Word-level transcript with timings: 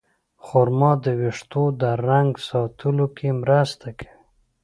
خرما 0.45 0.91
د 1.03 1.05
ویښتو 1.19 1.63
د 1.81 1.83
رنګ 2.07 2.31
ساتلو 2.49 3.05
کې 3.17 3.29
مرسته 3.41 3.87
کوي. 3.99 4.11